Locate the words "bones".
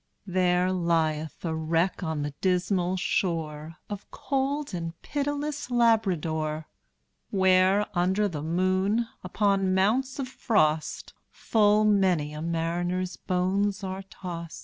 13.15-13.83